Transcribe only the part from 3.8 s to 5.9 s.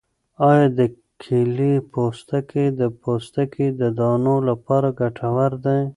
دانو لپاره ګټور دی؟